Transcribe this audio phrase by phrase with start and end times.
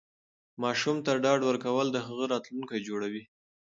[0.63, 3.23] ماشوم ته ډاډ ورکول د هغه راتلونکی جوړوي.